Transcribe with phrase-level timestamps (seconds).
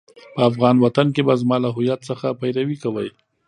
[0.33, 3.09] په افغان وطن کې به زما له هويت څخه پيروي کوئ.